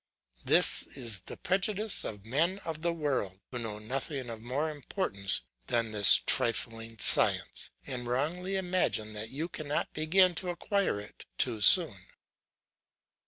[0.43, 5.43] This is the prejudice of men of the world, who know nothing of more importance
[5.67, 11.61] than this trifling science, and wrongly imagine that you cannot begin to acquire it too
[11.61, 12.07] soon.